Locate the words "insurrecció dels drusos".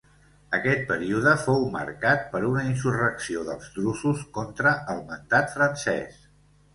2.69-4.23